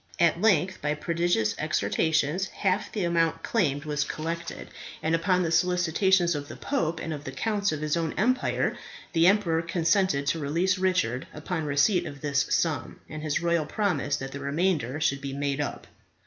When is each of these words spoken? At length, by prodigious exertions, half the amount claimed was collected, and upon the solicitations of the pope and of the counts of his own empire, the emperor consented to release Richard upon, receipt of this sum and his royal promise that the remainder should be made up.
At 0.17 0.41
length, 0.41 0.81
by 0.81 0.95
prodigious 0.95 1.53
exertions, 1.59 2.47
half 2.47 2.91
the 2.91 3.03
amount 3.03 3.43
claimed 3.43 3.85
was 3.85 4.03
collected, 4.03 4.69
and 5.03 5.13
upon 5.13 5.43
the 5.43 5.51
solicitations 5.51 6.33
of 6.33 6.47
the 6.47 6.55
pope 6.55 6.99
and 6.99 7.13
of 7.13 7.23
the 7.23 7.31
counts 7.31 7.71
of 7.71 7.81
his 7.81 7.95
own 7.95 8.13
empire, 8.13 8.75
the 9.13 9.27
emperor 9.27 9.61
consented 9.61 10.25
to 10.25 10.39
release 10.39 10.79
Richard 10.79 11.27
upon, 11.35 11.65
receipt 11.65 12.07
of 12.07 12.21
this 12.21 12.47
sum 12.49 12.99
and 13.07 13.21
his 13.21 13.43
royal 13.43 13.67
promise 13.67 14.17
that 14.17 14.31
the 14.31 14.39
remainder 14.39 14.99
should 14.99 15.21
be 15.21 15.33
made 15.33 15.61
up. 15.61 15.85